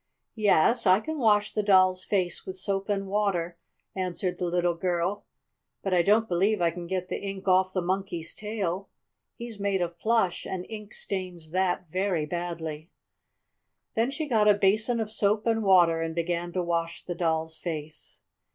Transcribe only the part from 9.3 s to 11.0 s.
He's made of plush, and ink